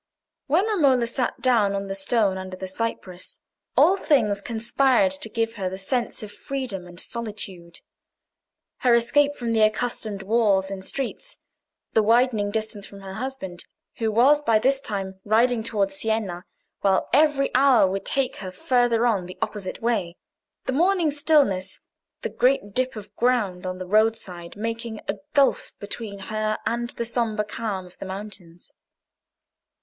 When 0.47 0.65
Romola 0.65 1.05
sat 1.05 1.41
down 1.41 1.75
on 1.75 1.85
the 1.87 1.93
stone 1.93 2.35
under 2.35 2.57
the 2.57 2.65
cypress, 2.67 3.37
all 3.77 3.95
things 3.97 4.41
conspired 4.41 5.11
to 5.11 5.29
give 5.29 5.53
her 5.57 5.69
the 5.69 5.77
sense 5.77 6.23
of 6.23 6.31
freedom 6.31 6.87
and 6.87 6.99
solitude: 6.99 7.81
her 8.77 8.95
escape 8.95 9.35
from 9.35 9.53
the 9.53 9.61
accustomed 9.61 10.23
walls 10.23 10.71
and 10.71 10.83
streets; 10.83 11.37
the 11.93 12.01
widening 12.01 12.49
distance 12.49 12.87
from 12.87 13.01
her 13.01 13.13
husband, 13.13 13.65
who 13.99 14.11
was 14.11 14.41
by 14.41 14.57
this 14.57 14.81
time 14.81 15.19
riding 15.23 15.61
towards 15.61 15.97
Siena, 15.97 16.45
while 16.79 17.07
every 17.13 17.51
hour 17.53 17.87
would 17.87 18.03
take 18.03 18.37
her 18.37 18.49
farther 18.51 19.05
on 19.05 19.27
the 19.27 19.37
opposite 19.39 19.83
way; 19.83 20.17
the 20.65 20.73
morning 20.73 21.11
stillness; 21.11 21.77
the 22.21 22.29
great 22.29 22.73
dip 22.73 22.95
of 22.95 23.15
ground 23.17 23.67
on 23.67 23.77
the 23.77 23.85
roadside 23.85 24.55
making 24.55 24.99
a 25.07 25.17
gulf 25.35 25.73
between 25.77 26.17
her 26.17 26.57
and 26.65 26.89
the 26.89 27.05
sombre 27.05 27.45
calm 27.45 27.85
of 27.85 27.99
the 27.99 28.05
mountains. 28.07 28.73